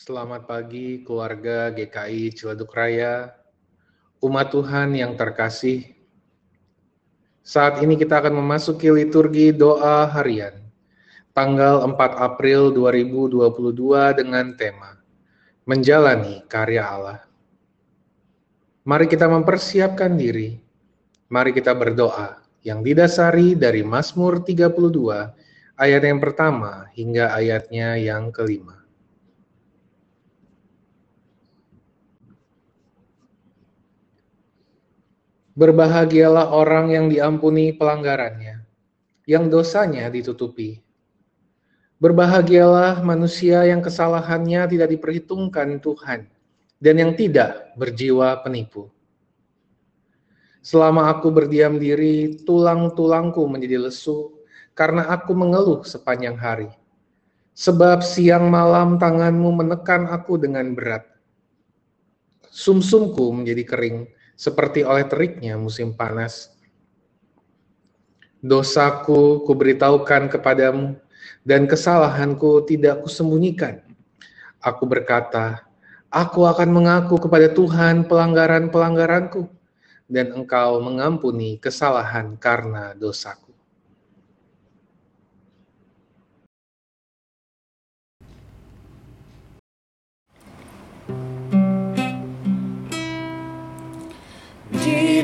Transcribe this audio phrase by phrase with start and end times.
[0.00, 3.36] Selamat pagi keluarga GKI Ciledug Raya,
[4.24, 5.92] umat Tuhan yang terkasih.
[7.44, 10.56] Saat ini kita akan memasuki liturgi doa harian,
[11.36, 14.96] tanggal 4 April 2022 dengan tema
[15.68, 17.20] Menjalani Karya Allah.
[18.88, 20.56] Mari kita mempersiapkan diri,
[21.28, 24.64] mari kita berdoa yang didasari dari Mazmur 32
[25.76, 28.79] ayat yang pertama hingga ayatnya yang kelima.
[35.60, 38.64] Berbahagialah orang yang diampuni pelanggarannya,
[39.28, 40.80] yang dosanya ditutupi.
[42.00, 46.24] Berbahagialah manusia yang kesalahannya tidak diperhitungkan Tuhan,
[46.80, 48.88] dan yang tidak berjiwa penipu.
[50.64, 54.32] Selama aku berdiam diri, tulang-tulangku menjadi lesu,
[54.72, 56.72] karena aku mengeluh sepanjang hari.
[57.52, 61.04] Sebab siang malam tanganmu menekan aku dengan berat.
[62.48, 64.08] Sumsumku menjadi kering,
[64.40, 66.56] seperti oleh teriknya musim panas.
[68.40, 70.96] Dosaku kuberitahukan kepadamu,
[71.44, 73.84] dan kesalahanku tidak kusembunyikan.
[74.64, 75.68] Aku berkata,
[76.08, 79.44] aku akan mengaku kepada Tuhan pelanggaran-pelanggaranku,
[80.08, 83.49] dan engkau mengampuni kesalahan karena dosaku.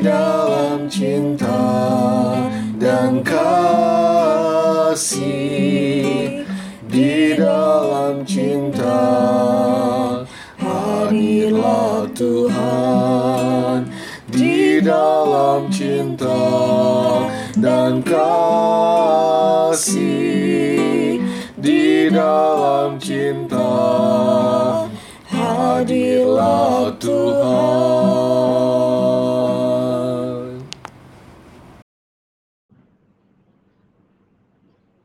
[0.01, 1.61] Dalam cinta
[2.77, 3.65] dan kasih.
[6.87, 8.97] Di dalam cinta
[10.57, 13.85] hadirlah Tuhan.
[14.29, 16.41] Di dalam cinta
[17.57, 18.71] dan kasih.
[21.57, 23.65] Di dalam cinta
[25.29, 27.16] hadirlah Tuhan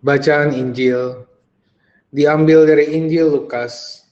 [0.03, 1.31] Bacaan Injil
[2.11, 4.03] diambil dari Injil Lukas,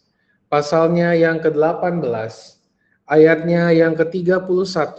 [0.46, 2.06] pasalnya yang ke-18,
[3.10, 4.94] ayatnya yang ke-31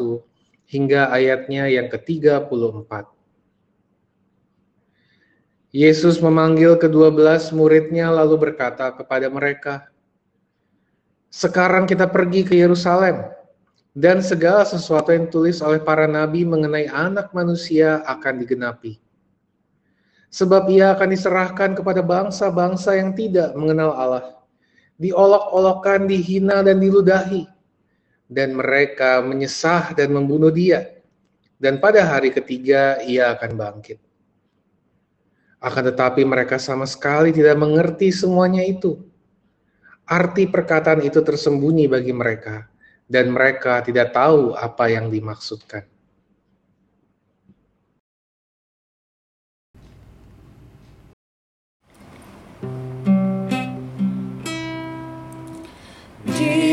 [0.67, 3.07] hingga ayatnya yang ke-34.
[5.71, 9.87] Yesus memanggil kedua belas muridnya lalu berkata kepada mereka,
[11.31, 13.31] Sekarang kita pergi ke Yerusalem,
[13.95, 18.99] dan segala sesuatu yang tulis oleh para nabi mengenai anak manusia akan digenapi
[20.31, 24.25] sebab ia akan diserahkan kepada bangsa-bangsa yang tidak mengenal Allah,
[24.95, 27.43] diolok-olokkan, dihina, dan diludahi,
[28.31, 31.03] dan mereka menyesah dan membunuh dia,
[31.59, 33.99] dan pada hari ketiga ia akan bangkit.
[35.61, 38.97] Akan tetapi mereka sama sekali tidak mengerti semuanya itu.
[40.07, 42.71] Arti perkataan itu tersembunyi bagi mereka,
[43.05, 45.90] dan mereka tidak tahu apa yang dimaksudkan.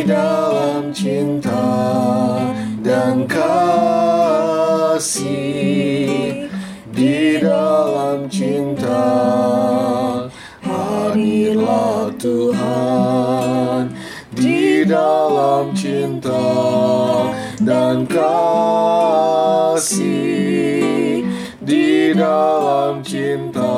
[0.08, 1.68] Dalam cinta
[2.80, 3.28] dan
[4.88, 6.48] kasih.
[6.96, 9.04] Di dalam cinta
[10.64, 13.92] hadirlah Tuhan.
[14.32, 16.48] Di dalam cinta
[17.60, 18.88] dan kasih.
[21.60, 23.76] Di dalam cinta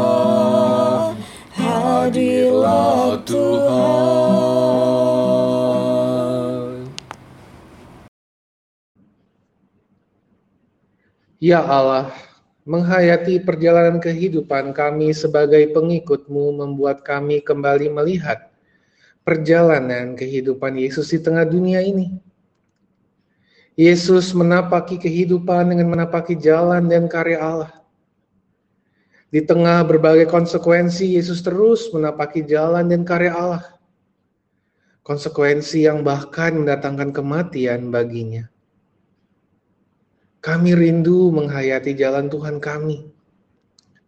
[1.58, 4.09] hadirlah Tuhan
[11.40, 12.12] Ya Allah,
[12.68, 18.52] menghayati perjalanan kehidupan kami sebagai pengikutmu membuat kami kembali melihat
[19.24, 22.12] perjalanan kehidupan Yesus di tengah dunia ini.
[23.72, 27.72] Yesus menapaki kehidupan dengan menapaki jalan dan karya Allah.
[29.32, 33.64] Di tengah berbagai konsekuensi, Yesus terus menapaki jalan dan karya Allah.
[35.00, 38.44] Konsekuensi yang bahkan mendatangkan kematian baginya.
[40.40, 43.12] Kami rindu menghayati jalan Tuhan kami.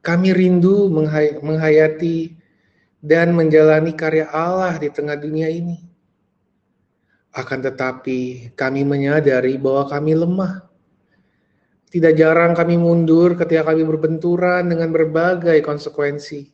[0.00, 2.32] Kami rindu menghay menghayati
[3.04, 5.76] dan menjalani karya Allah di tengah dunia ini.
[7.36, 10.64] Akan tetapi, kami menyadari bahwa kami lemah.
[11.92, 16.48] Tidak jarang kami mundur ketika kami berbenturan dengan berbagai konsekuensi.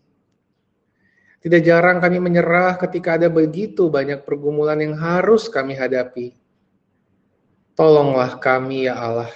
[1.39, 6.35] Tidak jarang kami menyerah ketika ada begitu banyak pergumulan yang harus kami hadapi.
[7.79, 9.31] Tolonglah kami, ya Allah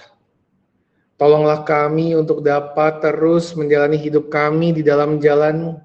[1.23, 5.79] Tolonglah kami untuk dapat terus menjalani hidup kami di dalam jalan-Mu.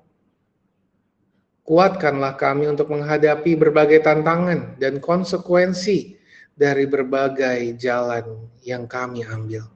[1.62, 6.18] Kuatkanlah kami untuk menghadapi berbagai tantangan dan konsekuensi
[6.58, 9.70] dari berbagai jalan yang kami ambil.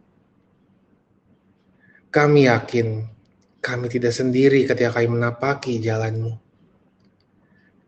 [2.10, 3.06] Kami yakin
[3.62, 6.42] kami tidak sendiri ketika kami menapaki jalanmu.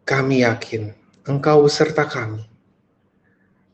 [0.05, 0.93] Kami yakin
[1.25, 2.45] Engkau beserta kami.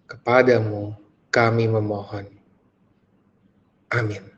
[0.07, 0.95] Kepadamu
[1.27, 2.38] kami memohon.
[3.89, 4.28] Амин.